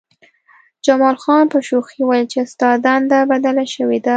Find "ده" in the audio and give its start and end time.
4.03-4.09